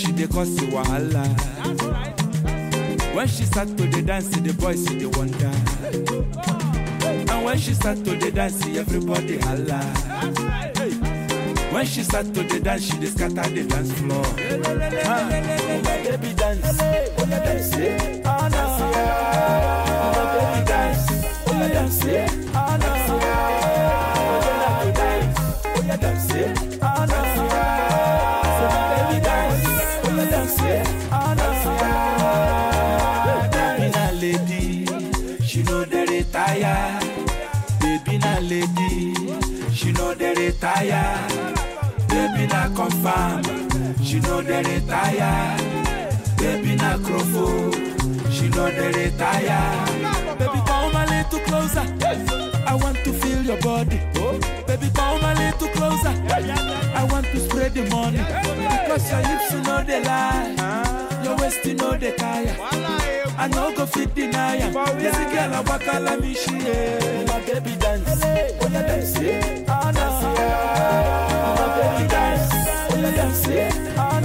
she 0.00 0.12
dey 0.12 0.26
cause 0.26 0.60
you 0.60 0.68
wahala. 0.68 1.24
When 3.14 3.26
she 3.28 3.44
start 3.44 3.68
to 3.76 3.86
the 3.86 4.02
dance, 4.02 4.28
the 4.28 4.52
boys 4.54 4.84
see 4.86 4.98
the 4.98 5.08
wonder. 5.10 5.50
And 7.32 7.44
when 7.44 7.58
she 7.58 7.74
start 7.74 7.98
to 8.04 8.16
the 8.16 8.30
dance, 8.30 8.64
everybody 8.66 9.38
holla. 9.38 9.80
When 11.72 11.86
she 11.86 12.02
start 12.02 12.26
to 12.34 12.42
the 12.44 12.60
dance, 12.60 12.82
she 12.84 12.98
dey 12.98 13.06
scatter 13.06 13.48
the 13.50 13.64
dance 13.64 13.92
floor. 13.92 15.59
Confirm, 43.04 43.42
she 44.04 44.20
know 44.20 44.42
dey 44.42 44.62
retire. 44.62 45.56
Baby 46.36 46.76
na 46.76 46.96
crofo, 46.98 47.72
she 48.30 48.48
know 48.48 48.70
dey 48.70 48.92
retire. 48.92 49.86
Baby 50.38 50.60
come 50.66 50.94
a 50.94 51.06
little 51.06 51.40
closer, 51.40 51.84
I 52.66 52.74
want 52.74 52.96
to 53.04 53.12
feel 53.12 53.42
your 53.42 53.60
body. 53.60 54.00
Baby 54.66 54.90
come 54.94 55.22
a 55.24 55.34
little 55.34 55.68
closer, 55.68 56.14
I 56.94 57.04
want 57.10 57.26
to 57.26 57.40
spread 57.40 57.74
the 57.74 57.84
money. 57.90 58.18
Because 58.18 59.10
your 59.10 59.20
hips 59.20 59.52
you 59.52 59.62
know 59.62 59.82
they 59.84 60.02
lie, 60.04 61.20
your 61.24 61.36
waist 61.36 61.64
you 61.64 61.74
know 61.74 61.96
they 61.96 62.12
tire. 62.12 62.56
I 63.38 63.48
no 63.48 63.74
go 63.74 63.86
fit 63.86 64.14
deny 64.14 64.56
am. 64.56 64.74
This 64.98 65.16
girl 65.16 65.54
a 65.54 65.62
waka 65.62 66.00
like 66.00 66.20
me 66.20 66.34
she. 66.34 66.52
My 67.26 67.40
baby 67.46 67.74
dance, 67.78 68.22
oh 68.22 68.68
yeah 68.70 68.82
dance, 68.82 69.18
yeah. 69.18 69.64
ah 69.66 69.90
no. 69.94 70.06
My 71.56 71.66
baby 71.76 72.08
dance, 72.10 72.39
oh 73.18 74.19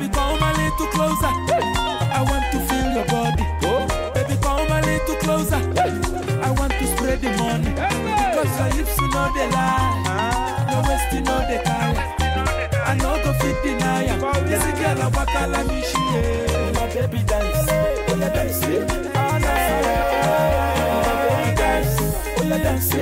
Baby 0.00 0.12
come 0.14 0.42
a 0.42 0.52
little 0.56 0.86
closer, 0.86 1.26
I 1.28 2.24
want 2.24 2.44
to 2.52 2.58
feel 2.68 2.88
your 2.96 3.04
body. 3.04 3.44
Baby 4.14 4.36
come 4.40 4.70
a 4.72 4.80
little 4.80 5.16
closer, 5.16 5.60
I 6.40 6.50
want 6.52 6.72
to 6.72 6.86
spread 6.96 7.20
the 7.20 7.28
money. 7.36 7.68
Because 7.70 8.58
your 8.58 8.70
hips 8.76 8.96
you 8.98 9.08
know 9.10 9.28
they 9.34 9.48
lie, 9.50 10.68
your 10.70 10.82
waist 10.88 11.12
you 11.12 11.20
know 11.20 11.40
they 11.46 11.60
tire. 11.62 12.16
I 12.86 12.94
no 12.96 13.20
go 13.22 13.32
fit 13.34 13.62
deny 13.62 14.04
am. 14.04 14.20
This 14.48 14.64
girl 14.80 15.00
a 15.02 15.10
waka 15.10 15.46
like 15.48 15.66
me 15.68 15.82
she 15.82 15.98
eh. 16.16 16.72
My 16.72 16.86
baby 16.94 17.22
dance, 17.24 17.68
oh 17.68 18.16
yeah 18.18 18.28
dance, 18.32 18.62
yeah. 18.66 19.12
ah 19.14 19.36
no. 19.36 19.52
My 21.04 21.12
baby 21.28 21.50
dance, 21.56 21.94
oh 22.38 22.42
yeah 22.48 22.58
dance, 22.62 22.94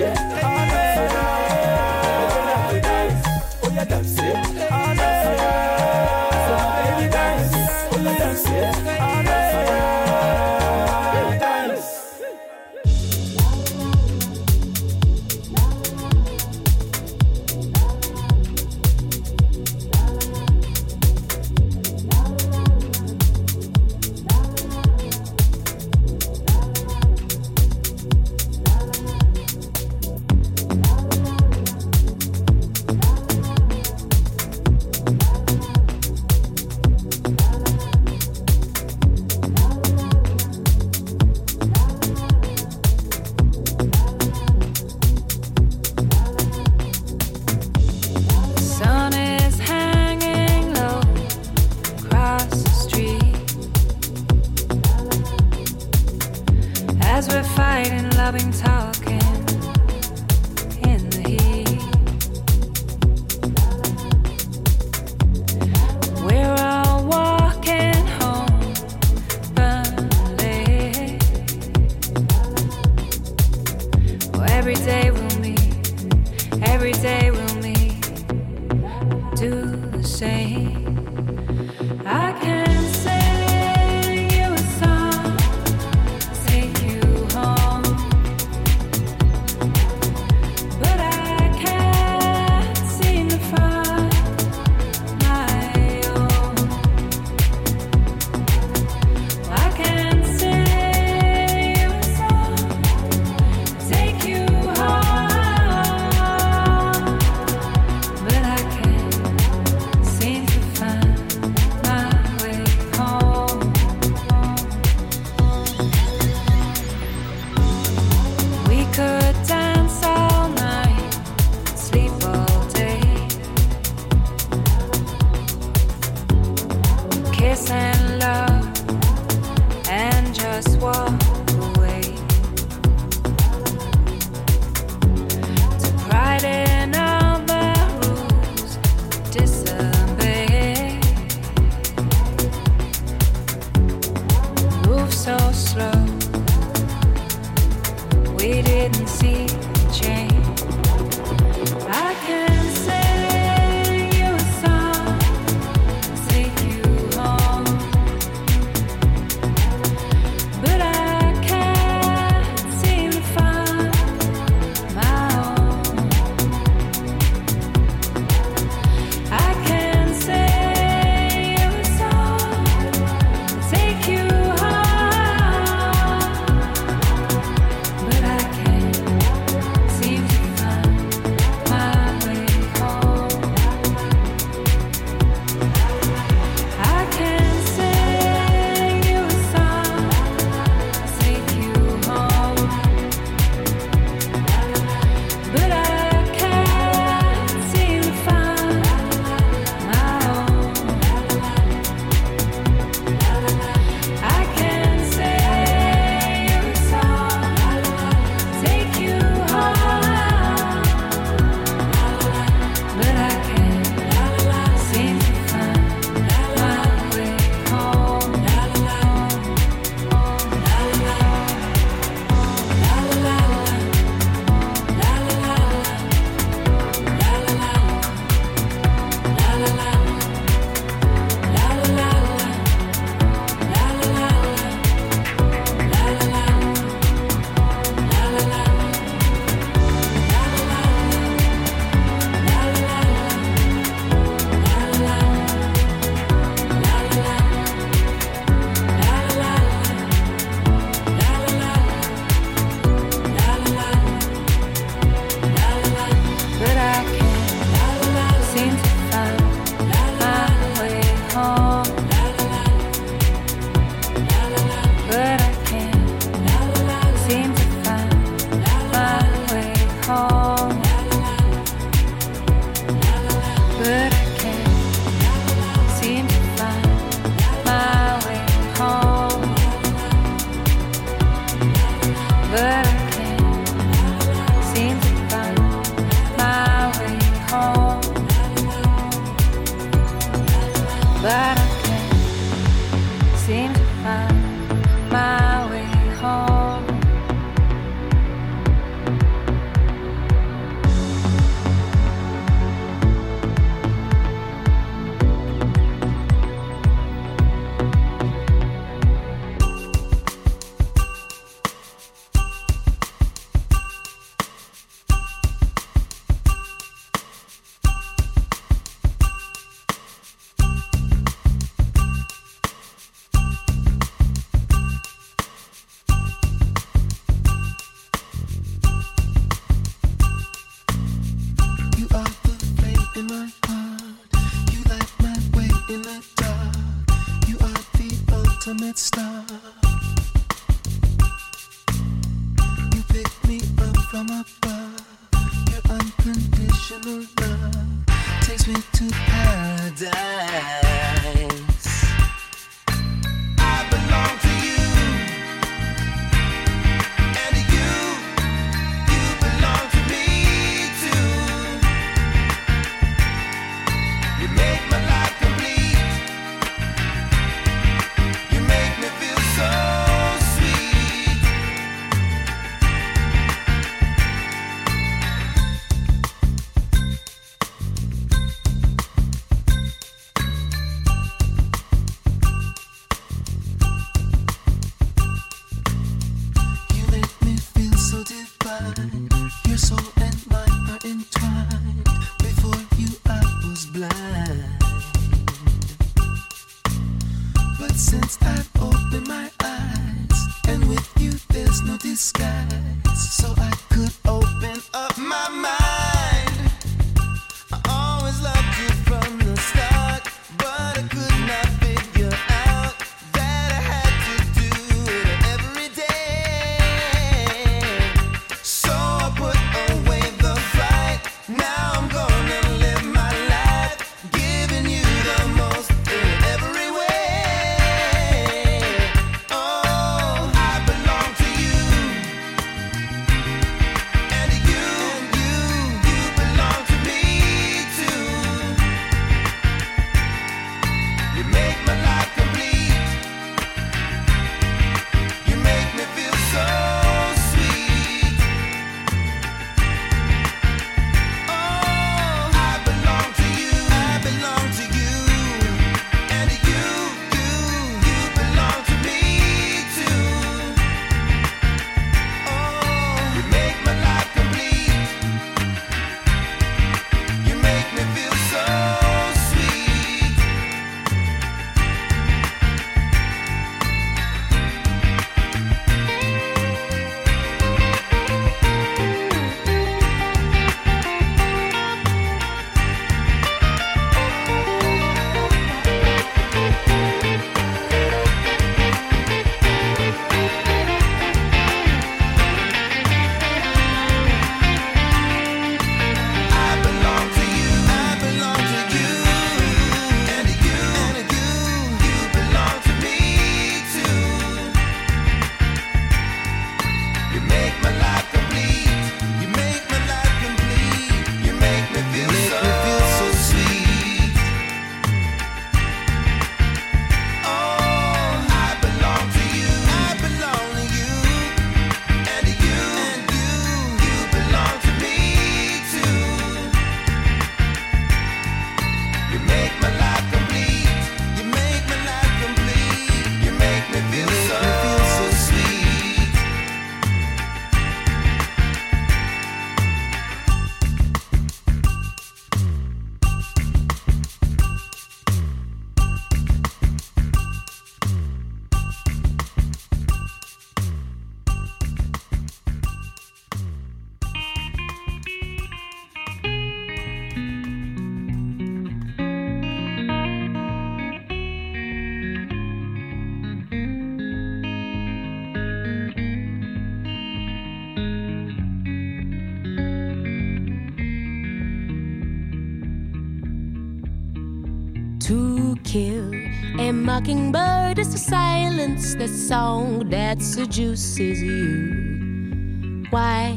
mockingbird 577.19 577.99
is 577.99 578.13
to 578.13 578.19
silence 578.19 579.17
the 579.17 579.27
song 579.27 580.09
that 580.09 580.41
seduces 580.41 581.43
you. 581.43 583.05
Why? 583.11 583.57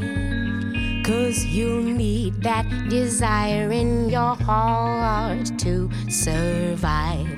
Cause 1.05 1.45
you 1.45 1.83
need 1.83 2.41
that 2.41 2.65
desire 2.89 3.71
in 3.71 4.09
your 4.09 4.33
heart 4.33 5.45
to 5.59 5.91
survive. 6.09 7.37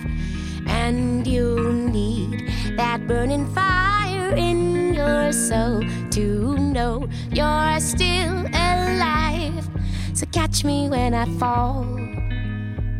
And 0.65 1.27
you 1.27 1.73
need 1.91 2.49
that 2.77 3.05
burning 3.05 3.45
fire 3.53 4.33
in 4.33 4.93
your 4.93 5.33
soul 5.33 5.81
to 6.11 6.57
know 6.57 7.09
you're 7.31 7.79
still 7.81 8.45
alive. 8.53 9.67
So 10.13 10.25
catch 10.31 10.63
me 10.63 10.87
when 10.87 11.13
I 11.13 11.25
fall. 11.37 11.83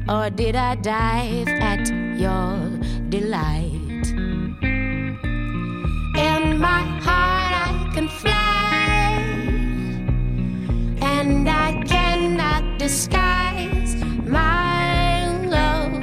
Or 0.10 0.30
did 0.30 0.58
I 0.58 0.75
dive 0.75 1.48
at 1.48 1.88
your 2.20 2.73
delight? 3.13 4.05
In 6.29 6.43
my 6.58 6.84
heart, 7.05 7.53
I 7.67 7.91
can 7.93 8.08
fly, 8.08 9.12
and 11.00 11.48
I 11.48 11.70
cannot 11.93 12.79
disguise 12.79 13.93
my 14.25 15.27
love. 15.58 15.93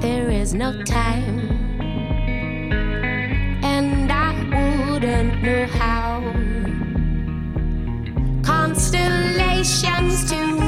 There 0.00 0.30
is 0.30 0.54
no 0.54 0.70
time, 0.84 1.40
and 3.74 4.12
I 4.28 4.32
wouldn't 4.54 5.42
know 5.42 5.66
how. 5.80 6.22
Constellations 8.44 10.30
tonight 10.30 10.65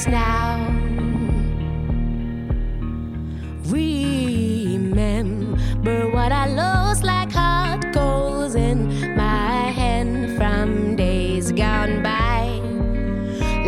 Atticus 0.00 0.06
now. 0.06 0.56
Remember 4.50 5.18
what 6.10 6.32
I 6.32 6.46
lost 6.46 7.04
like 7.04 7.30
hot 7.32 7.92
coals 7.92 8.54
in 8.54 8.88
my 9.16 9.70
hand 9.70 10.36
from 10.38 10.96
days 10.96 11.52
gone 11.52 12.02
by 12.02 12.46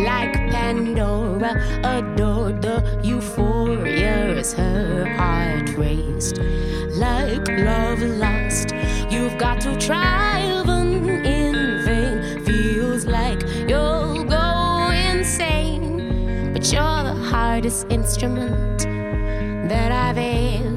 like 0.03 0.33
Pandora 0.51 1.53
adored 1.83 2.61
the 2.61 2.83
euphoria 3.03 4.35
as 4.37 4.53
her 4.53 5.05
heart 5.17 5.69
raced. 5.77 6.39
Like 6.95 7.47
love 7.47 8.01
lost, 8.01 8.73
you've 9.09 9.37
got 9.37 9.61
to 9.61 9.77
try 9.77 10.22
instrument 18.23 18.79
that 19.69 19.91
I've 19.91 20.17
ever 20.17 20.72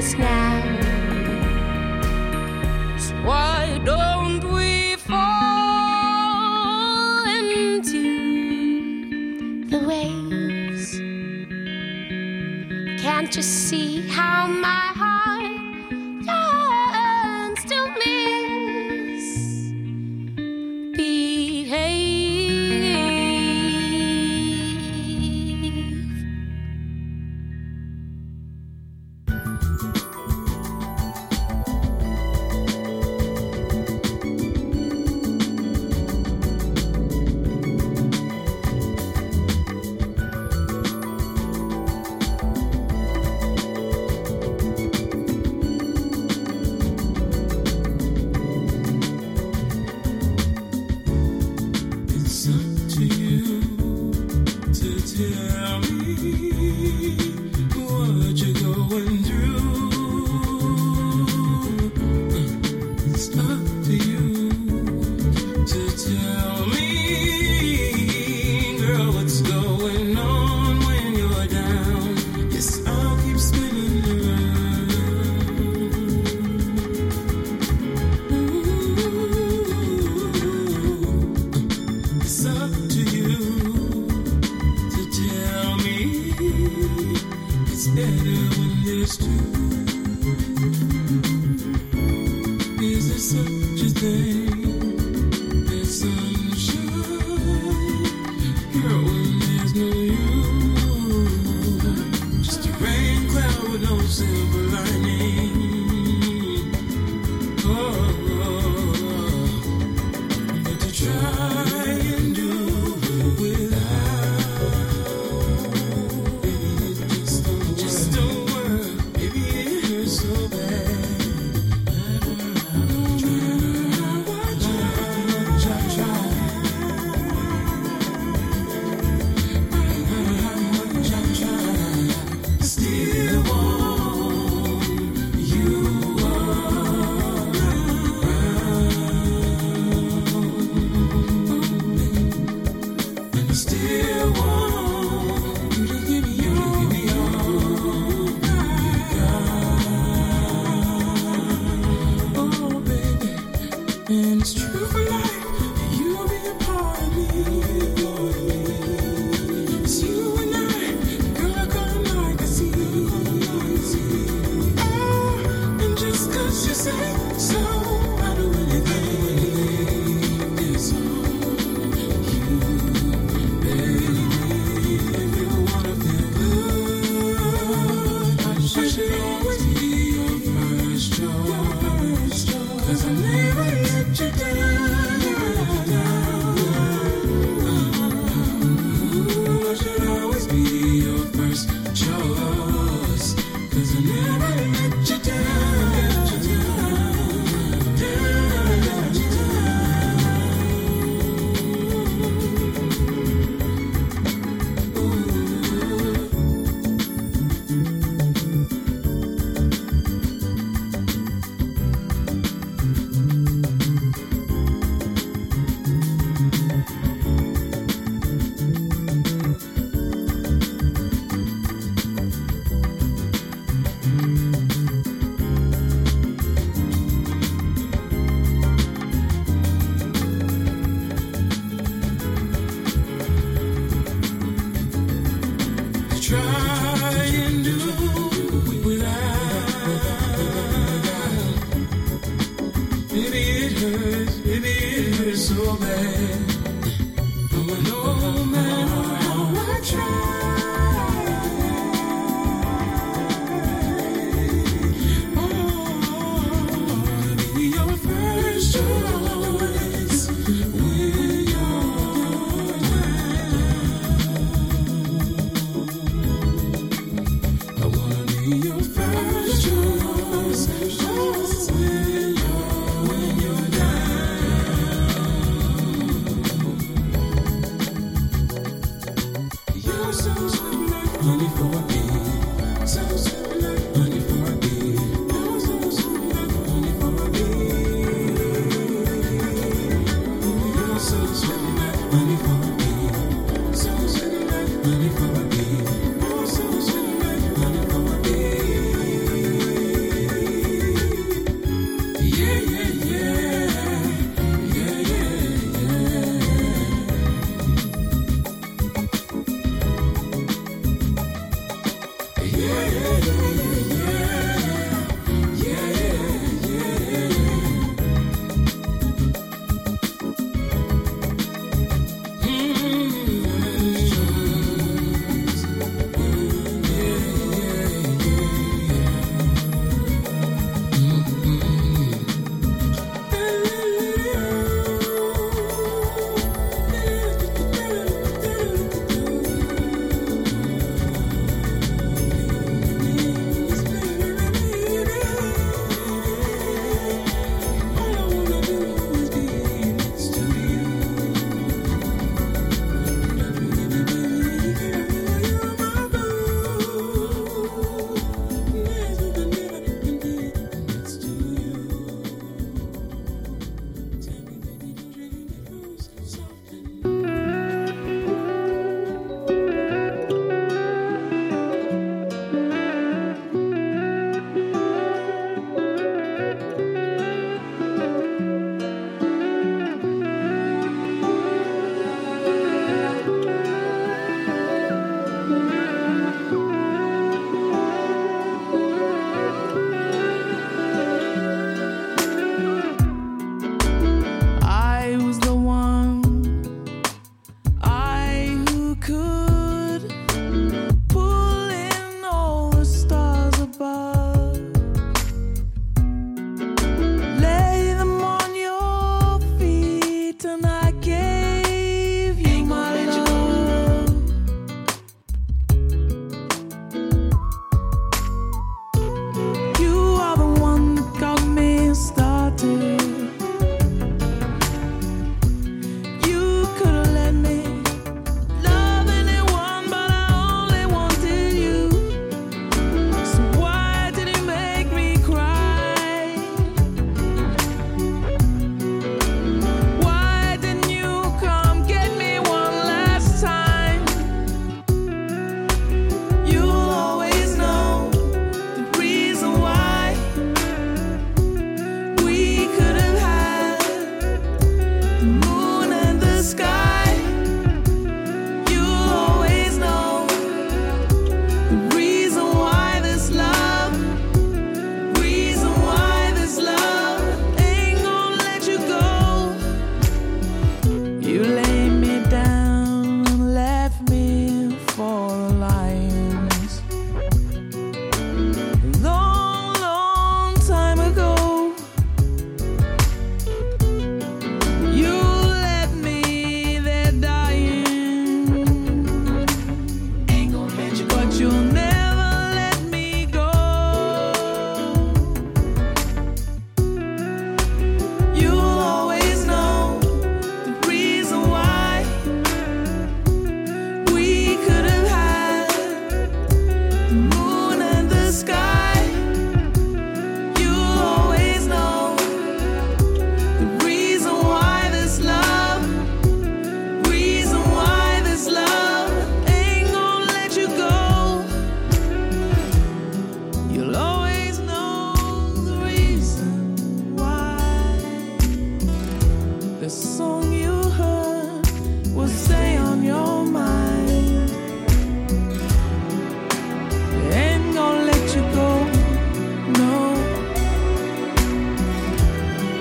Atticus 0.00 0.39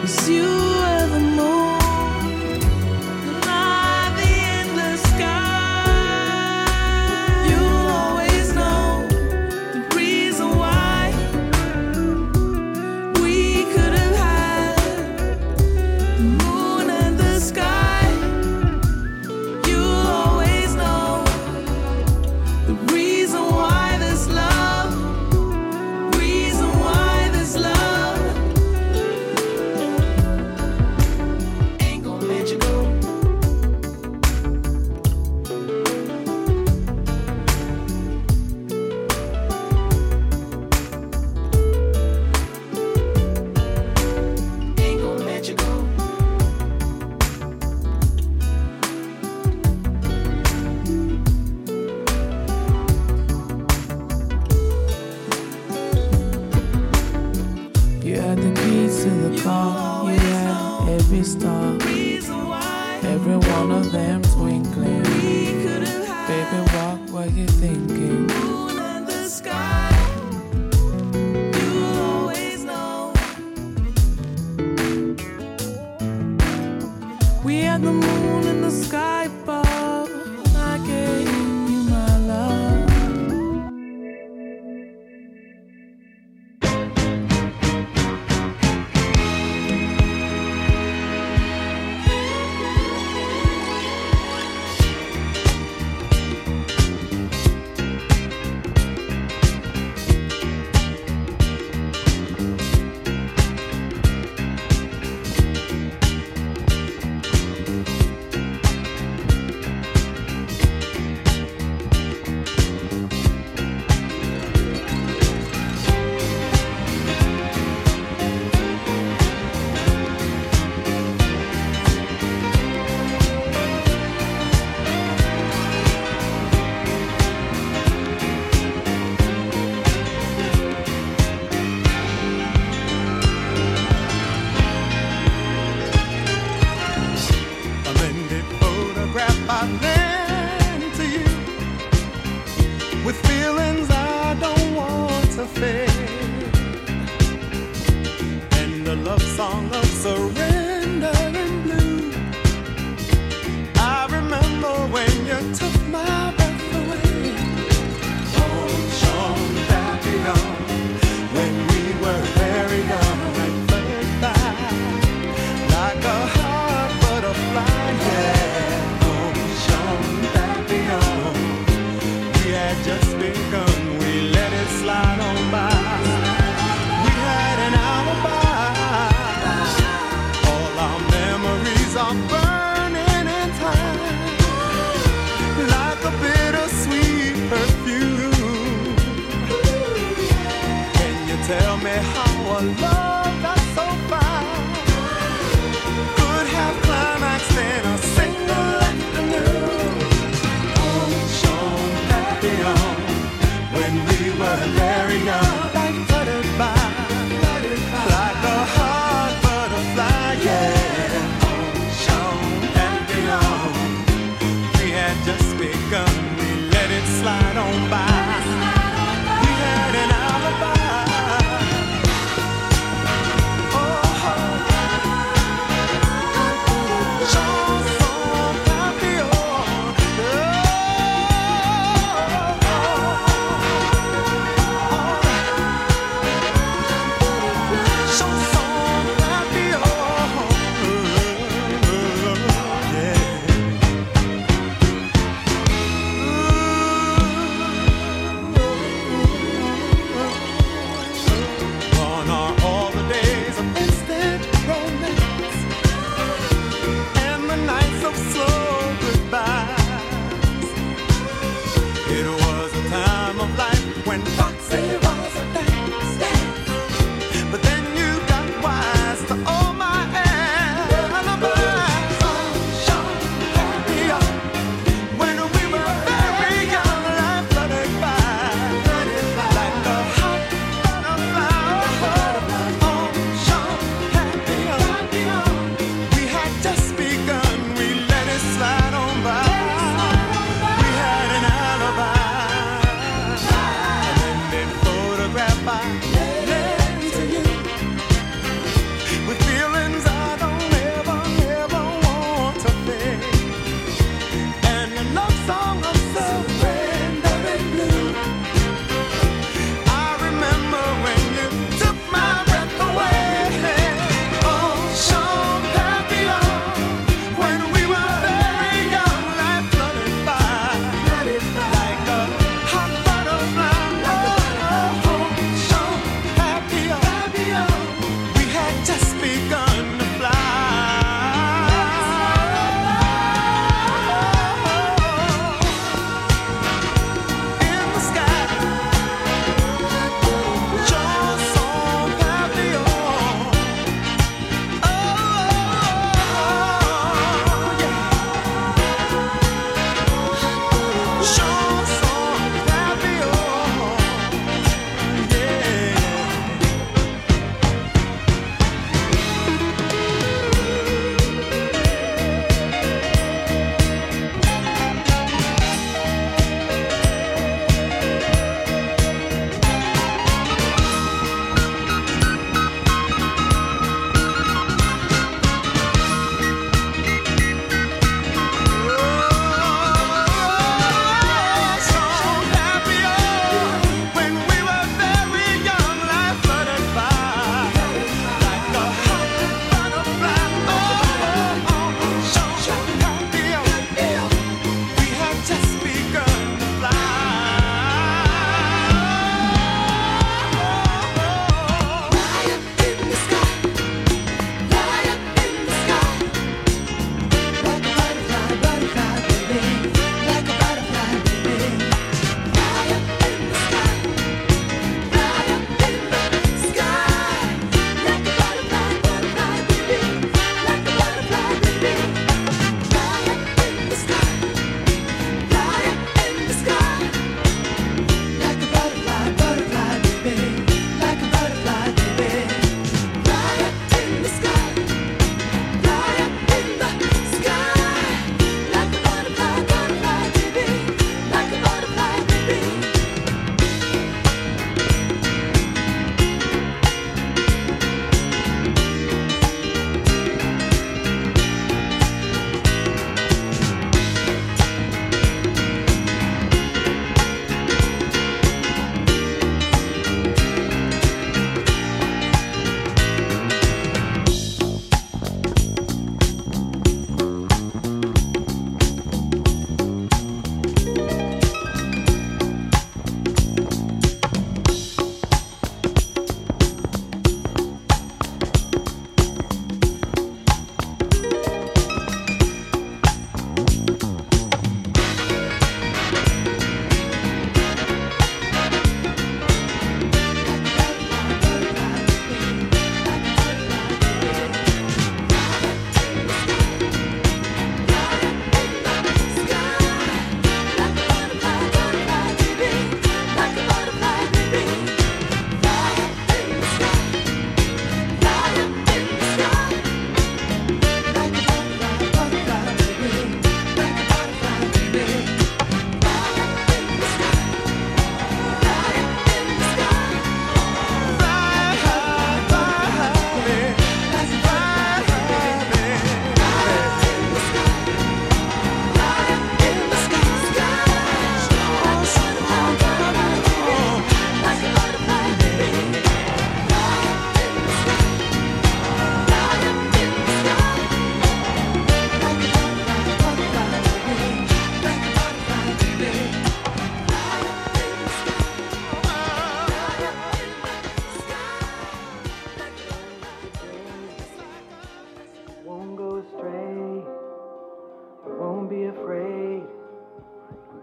Cause 0.09 0.27
you 0.27 0.78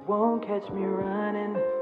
won't 0.06 0.46
catch 0.46 0.68
me 0.70 0.84
running. 0.84 1.75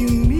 Rescue 0.00 0.24
me. 0.24 0.39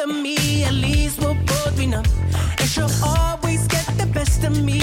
of 0.00 0.08
me. 0.08 0.64
At 0.64 0.74
least 0.74 1.20
we'll 1.20 1.34
both 1.34 1.76
be 1.76 1.86
numb, 1.86 2.04
and 2.58 2.68
she'll 2.68 2.90
always 3.04 3.66
get 3.68 3.86
the 3.98 4.06
best 4.06 4.44
of 4.44 4.62
me. 4.62 4.79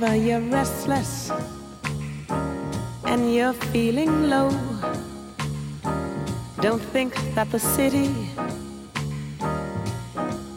If 0.00 0.24
you're 0.24 0.40
restless 0.40 1.32
and 3.04 3.34
you're 3.34 3.52
feeling 3.52 4.30
low, 4.30 4.50
don't 6.60 6.80
think 6.80 7.16
that 7.34 7.50
the 7.50 7.58
city 7.58 8.14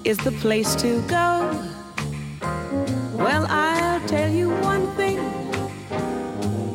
is 0.03 0.17
the 0.19 0.31
place 0.41 0.75
to 0.75 1.01
go. 1.07 1.49
Well, 3.17 3.47
I'll 3.49 4.07
tell 4.07 4.29
you 4.29 4.51
one 4.61 4.85
thing 4.95 5.17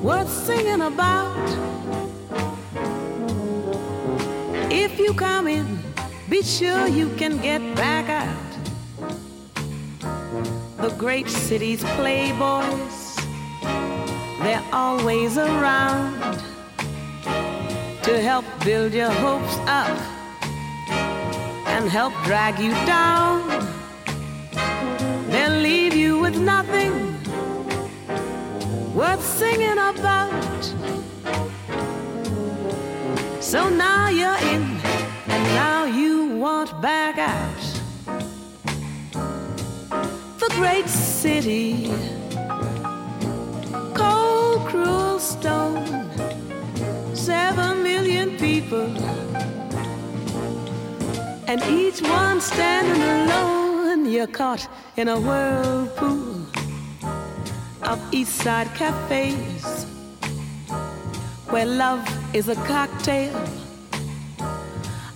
worth 0.03 0.29
singing 0.29 0.81
about. 0.81 1.37
If 4.73 4.99
you 4.99 5.15
come 5.15 5.47
in, 5.47 5.79
be 6.29 6.43
sure 6.43 6.89
you 6.89 7.11
can 7.11 7.39
get 7.39 7.61
back 7.77 8.09
out. 8.09 8.46
The 10.79 10.91
great 10.99 11.29
city's 11.29 11.83
playboys, 11.97 13.17
they're 14.43 14.63
always 14.73 15.39
around 15.39 16.21
to 18.03 18.21
help 18.21 18.45
build 18.63 18.93
your 18.93 19.11
hopes 19.11 19.57
up 19.67 19.99
and 21.67 21.89
help 21.89 22.13
drag 22.25 22.59
you 22.59 22.73
down. 22.85 23.49
They'll 25.31 25.61
leave 25.61 25.95
you 25.95 26.19
with 26.19 26.37
nothing 26.39 26.93
worth 28.95 29.25
singing 29.25 29.79
about. 29.79 30.63
So 33.41 33.69
now 33.71 34.09
you're 34.11 34.41
in, 34.55 34.63
and 35.27 35.45
now 35.55 35.85
you 35.85 36.37
want 36.37 36.81
back 36.83 37.17
out. 37.19 37.56
Great 40.57 40.89
city, 40.89 41.93
cold, 43.95 44.67
cruel 44.67 45.19
stone, 45.19 46.11
seven 47.15 47.83
million 47.83 48.39
people, 48.39 48.89
and 51.47 51.63
each 51.65 52.01
one 52.01 52.41
standing 52.41 53.03
alone. 53.03 54.07
You're 54.07 54.27
caught 54.27 54.67
in 54.97 55.09
a 55.09 55.21
whirlpool 55.21 56.47
of 57.83 57.99
East 58.11 58.37
Side 58.37 58.69
cafes 58.75 59.85
where 61.51 61.67
love 61.67 62.05
is 62.35 62.49
a 62.49 62.57
cocktail 62.67 63.37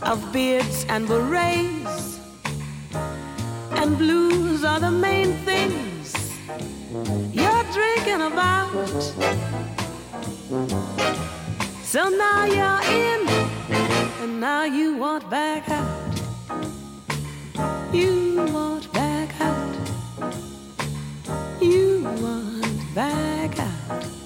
of 0.02 0.32
beards 0.34 0.84
and 0.90 1.08
berets, 1.08 1.79
and 3.80 3.96
blues 3.96 4.62
are 4.62 4.78
the 4.78 4.90
main 4.90 5.32
things 5.48 6.14
you're 7.32 7.64
drinking 7.72 8.20
about. 8.30 8.70
So 11.82 12.10
now 12.10 12.44
you're 12.44 12.82
in, 12.92 13.28
and 14.22 14.38
now 14.38 14.64
you 14.64 14.98
want 14.98 15.28
back 15.30 15.66
out. 15.70 16.14
You 17.92 18.46
want 18.52 18.92
back 18.92 19.40
out. 19.40 19.74
You 21.60 22.02
want 22.20 22.94
back 22.94 23.58
out. 23.58 24.19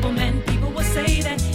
people, 0.00 0.42
people 0.46 0.70
will 0.70 0.82
say 0.82 1.20
that. 1.20 1.49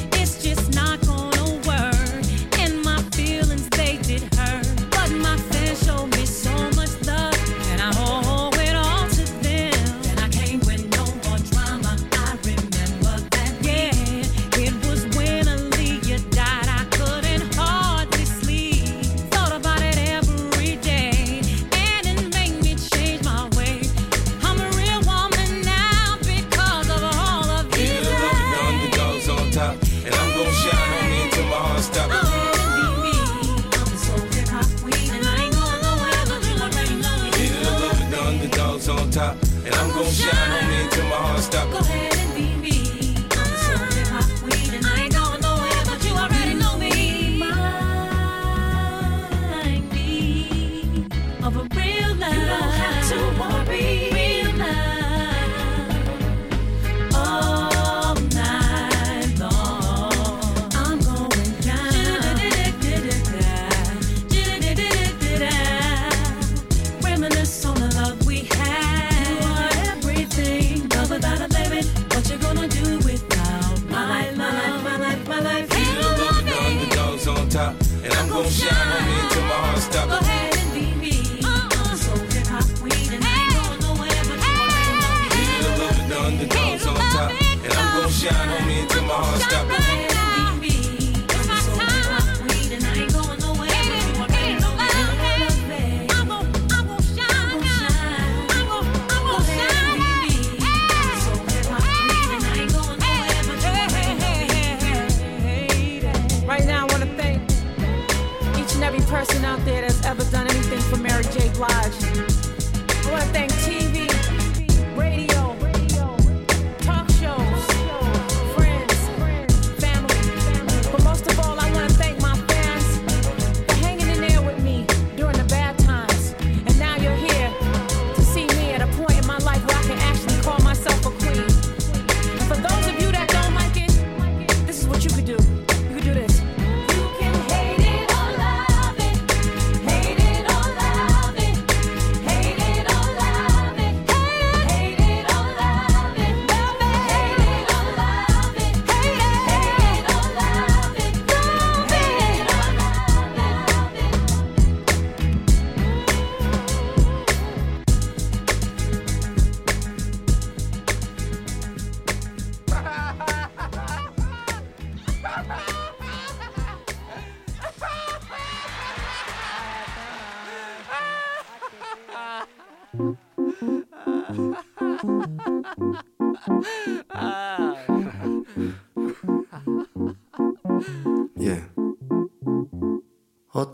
Out 109.55 109.65
there 109.65 109.81
that's 109.81 110.03
ever 110.05 110.23
done 110.31 110.47
anything 110.49 110.79
for 110.81 110.97
Mary 110.97 111.23
J. 111.23 111.49
Blige. 111.53 111.71
I 111.71 113.11
want 113.11 113.23
to 113.23 113.29
thank 113.31 113.51
TV, 113.63 113.84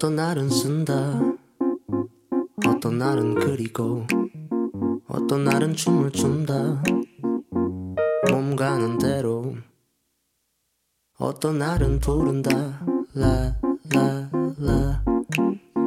어떤 0.02 0.16
날은 0.16 0.50
쓴다. 0.50 1.22
어떤 2.66 2.98
날은 2.98 3.36
그리고 3.36 4.04
어떤 5.08 5.44
날은 5.44 5.76
춤을 5.76 6.10
춘다. 6.10 6.82
몸 8.32 8.56
가는 8.56 8.98
대로 8.98 9.54
어떤 11.20 11.60
날은 11.60 12.00
부른다. 12.00 12.84
라라라. 13.14 15.04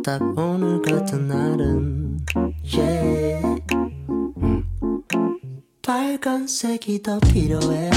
딱 0.05 0.39
오늘 0.39 0.81
같은 0.81 1.27
날은 1.27 2.19
yeah. 2.73 3.65
음. 4.37 4.65
빨간색이 5.83 7.03
더 7.03 7.19
필요해. 7.19 7.91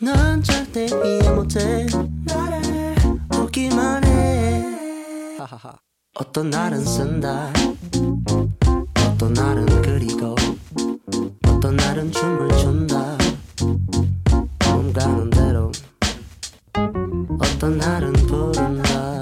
난 0.00 0.40
절대 0.42 0.86
이해 0.86 1.30
못해. 1.30 1.84
나를 2.24 2.94
웃기만 3.34 4.04
해. 4.04 4.64
어떤 6.14 6.50
날은 6.50 6.84
쓴다. 6.84 7.52
어떤 9.08 9.32
날은 9.32 9.82
그리고. 9.82 10.36
어떤 11.48 11.76
날은 11.76 12.12
춤을 12.12 12.56
춘다. 12.58 13.18
몸 14.70 14.92
가는 14.92 15.30
대로. 15.30 15.72
어떤 17.40 17.78
날은 17.78 18.12
부른다. 18.12 19.20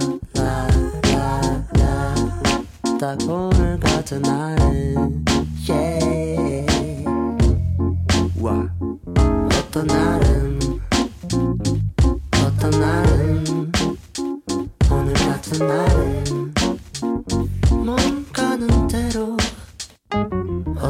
딱 2.99 3.19
오늘 3.29 3.79
같은 3.81 4.21
날은. 4.21 5.25
Yeah. 5.69 7.05
와. 8.41 8.69
어떤 9.53 9.87
날은 9.87 10.36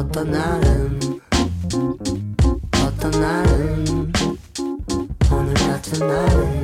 어떤 0.07 0.31
날은 0.31 0.99
어떤 2.81 3.11
날은 3.11 4.11
오늘 5.29 5.53
같은 5.53 6.07
날은 6.07 6.56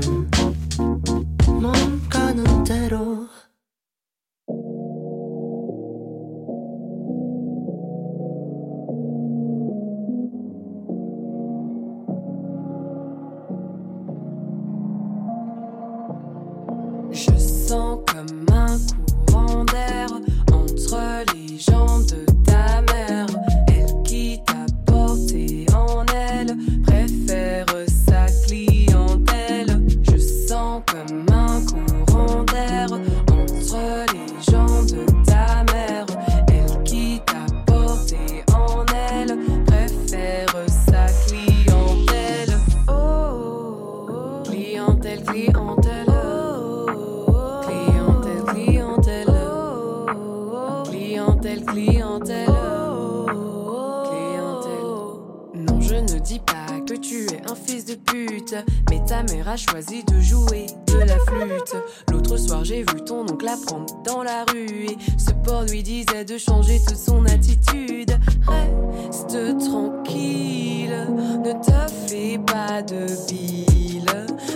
ton 63.05 63.21
oncle 63.21 63.45
la 63.45 63.57
prendre 63.57 64.01
dans 64.03 64.23
la 64.23 64.45
rue 64.51 64.85
et 64.85 64.97
ce 65.17 65.31
port 65.43 65.63
lui 65.63 65.83
disait 65.83 66.25
de 66.25 66.37
changer 66.37 66.79
toute 66.85 66.97
son 66.97 67.25
attitude. 67.25 68.11
Reste 68.47 69.57
tranquille, 69.59 70.95
ne 71.43 71.51
te 71.51 71.93
fais 72.07 72.37
pas 72.37 72.81
de 72.81 73.05
bile. 73.27 74.05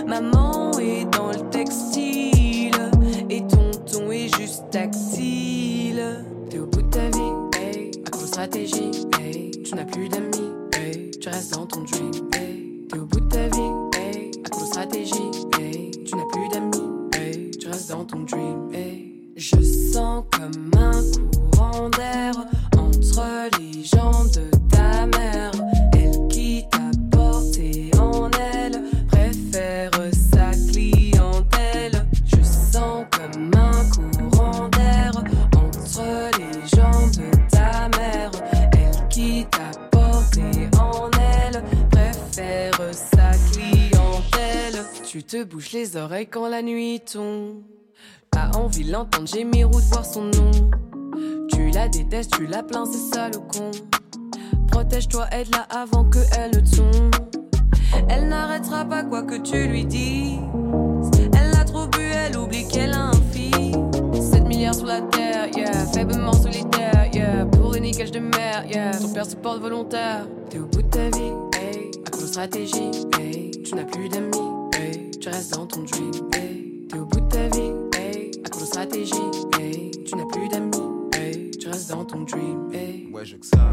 Maman 0.06 0.78
est 0.78 1.04
dans 1.16 1.28
le 1.28 1.50
textile 1.50 2.76
et 3.28 3.40
tonton 3.46 4.10
est 4.10 4.34
juste 4.38 4.70
tactile. 4.70 6.24
T'es 6.50 6.58
au 6.58 6.66
bout 6.66 6.82
de 6.82 6.90
ta 6.90 7.08
vie, 7.10 7.60
hey, 7.60 7.90
de 7.90 8.26
stratégie, 8.26 8.90
hey, 9.20 9.50
tu 9.62 9.74
n'as 9.74 9.84
plus 9.84 10.08
d'amis, 10.08 10.52
hey, 10.72 11.10
tu 11.20 11.28
restes 11.28 11.54
dans 11.54 11.66
ton 11.66 11.82
dream, 11.82 12.12
hey, 12.34 12.86
t'es 12.88 12.98
au 12.98 13.04
bout 13.04 13.20
de 13.20 13.28
ta 13.28 13.48
vie, 13.48 13.77
dans 17.88 18.04
ton 18.04 18.20
dream. 18.20 18.70
Je 19.36 19.62
sens 19.62 20.24
comme 20.32 20.70
un 20.76 21.02
courant 21.52 21.88
d'air 21.90 22.34
entre 22.76 23.58
les 23.58 23.84
jambes 23.84 24.30
de 24.32 24.50
ta 24.68 25.06
mère, 25.06 25.52
elle 25.92 26.28
qui 26.28 26.64
t'a 26.70 26.90
porté 27.10 27.90
en 27.98 28.30
elle 28.32 28.82
préfère 29.06 29.90
sa 30.12 30.50
clientèle. 30.70 32.06
Je 32.24 32.42
sens 32.42 33.06
comme 33.10 33.50
un 33.54 34.30
courant 34.30 34.68
d'air 34.68 35.12
entre 35.56 36.02
les 36.38 36.76
jambes 36.76 37.10
de 37.12 37.48
ta 37.48 37.88
mère. 37.96 38.30
Elle 38.72 39.08
qui 39.08 39.46
t'a 39.50 39.78
porté 39.90 40.68
en 40.78 41.10
elle 41.12 41.62
préfère 41.90 42.80
sa 42.92 43.30
clientèle. 43.52 44.84
Tu 45.04 45.22
te 45.22 45.42
bouches 45.44 45.72
les 45.72 45.96
oreilles 45.96 46.26
quand 46.26 46.48
la 46.48 46.60
nuit 46.60 47.00
tombe. 47.00 47.62
T'as 48.38 48.56
envie 48.56 48.84
de 48.84 48.92
l'entendre 48.92 49.26
gémir 49.26 49.68
ou 49.68 49.80
de 49.80 49.86
voir 49.86 50.04
son 50.04 50.22
nom. 50.22 50.50
Tu 51.50 51.70
la 51.70 51.88
détestes, 51.88 52.34
tu 52.36 52.46
la 52.46 52.62
plains, 52.62 52.84
c'est 52.86 53.16
ça 53.16 53.28
le 53.28 53.38
con. 53.38 53.72
Protège-toi, 54.68 55.26
aide-la 55.32 55.62
avant 55.76 56.04
que 56.04 56.20
elle 56.38 56.52
ne 56.52 56.60
tombe. 56.60 57.14
Elle 58.08 58.28
n'arrêtera 58.28 58.84
pas 58.84 59.02
quoi 59.02 59.24
que 59.24 59.38
tu 59.38 59.66
lui 59.66 59.84
dises. 59.84 60.38
Elle 61.32 61.58
a 61.58 61.64
trop 61.64 61.88
bu, 61.88 62.00
elle 62.00 62.36
oublie 62.38 62.68
qu'elle 62.68 62.92
a 62.92 63.06
un 63.06 63.20
fils. 63.32 63.76
7 64.30 64.46
milliards 64.46 64.76
sur 64.76 64.86
la 64.86 65.00
terre, 65.00 65.48
yeah. 65.56 65.72
Faiblement 65.92 66.32
solitaire, 66.32 67.10
yeah. 67.12 67.44
Pour 67.44 67.74
une 67.74 67.82
niquage 67.82 68.12
de 68.12 68.20
mer, 68.20 68.64
yeah. 68.70 68.92
Ton 68.92 69.08
père 69.08 69.26
se 69.26 69.34
porte 69.34 69.60
volontaire. 69.60 70.28
T'es 70.48 70.60
au 70.60 70.66
bout 70.66 70.82
de 70.82 70.88
ta 70.88 71.10
vie, 71.10 71.32
hey. 71.60 71.90
À 72.06 72.10
cause 72.10 72.28
stratégie, 72.28 72.92
hey. 73.18 73.50
Tu 73.64 73.74
n'as 73.74 73.84
plus 73.84 74.08
d'amis, 74.08 74.30
hey. 74.78 75.10
Tu 75.20 75.28
restes 75.28 75.54
dans 75.54 75.66
ton 75.66 75.82
dream, 75.82 76.12
hey. 76.36 76.86
T'es 76.88 76.98
au 76.98 77.04
bout 77.04 77.20
de 77.20 77.28
ta 77.28 77.48
vie, 77.48 77.72
stratégie. 78.78 79.12
Tu 80.06 80.14
n'as 80.14 80.26
plus 80.26 80.48
d'amis, 80.48 80.70
hey. 81.14 81.50
Tu 81.50 81.68
restes 81.68 81.90
dans 81.90 82.04
ton 82.04 82.22
dream. 82.22 82.68
Ouais, 83.12 83.24
je 83.24 83.36
que 83.36 83.46
ça. 83.46 83.70